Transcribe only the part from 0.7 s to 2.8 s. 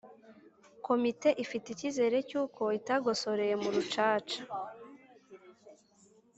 komite ifite icyizere cy'uko